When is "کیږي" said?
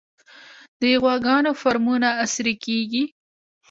2.65-3.03